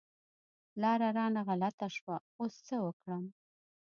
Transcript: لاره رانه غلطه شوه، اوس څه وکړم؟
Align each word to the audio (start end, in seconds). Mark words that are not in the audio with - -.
لاره 0.81 1.09
رانه 1.17 1.41
غلطه 1.47 1.87
شوه، 1.97 2.17
اوس 2.39 2.53
څه 2.67 2.75
وکړم؟ 2.85 3.23